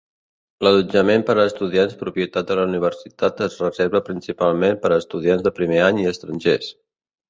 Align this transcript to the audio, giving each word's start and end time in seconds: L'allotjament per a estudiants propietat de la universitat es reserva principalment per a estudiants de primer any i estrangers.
L'allotjament 0.67 1.25
per 1.27 1.35
a 1.35 1.45
estudiants 1.49 1.99
propietat 1.99 2.49
de 2.53 2.59
la 2.61 2.65
universitat 2.71 3.45
es 3.51 3.61
reserva 3.67 4.05
principalment 4.11 4.85
per 4.85 4.95
a 4.95 5.01
estudiants 5.07 5.49
de 5.49 5.57
primer 5.63 5.83
any 5.93 6.05
i 6.07 6.13
estrangers. 6.19 6.79